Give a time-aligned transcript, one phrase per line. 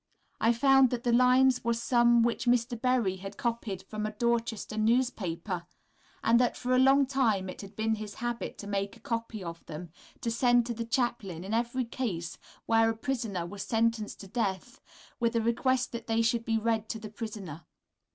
[0.39, 2.81] I found that the lines were some which Mr.
[2.81, 5.67] Berry had copied from a Dorchester newspaper,
[6.23, 9.43] and that for a long time it had been his habit to make a copy
[9.43, 9.91] of them,
[10.21, 14.81] to send to the chaplain in every case where a prisoner was sentenced to death,
[15.19, 17.67] with a request that they should be read to the prisoner.